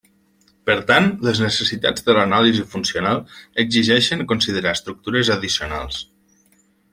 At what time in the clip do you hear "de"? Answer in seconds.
2.07-2.15